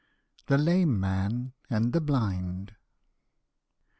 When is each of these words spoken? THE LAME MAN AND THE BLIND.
THE 0.47 0.57
LAME 0.57 0.99
MAN 0.99 1.53
AND 1.69 1.93
THE 1.93 2.01
BLIND. 2.01 2.73